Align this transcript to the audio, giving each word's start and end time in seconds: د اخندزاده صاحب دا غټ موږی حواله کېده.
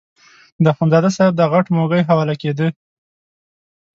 د 0.63 0.65
اخندزاده 0.73 1.09
صاحب 1.17 1.33
دا 1.37 1.45
غټ 1.53 1.65
موږی 1.75 2.01
حواله 2.09 2.35
کېده. 2.41 2.67